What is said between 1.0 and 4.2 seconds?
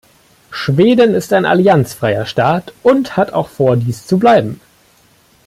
ist ein allianzfreier Staat und hat auch vor, dies zu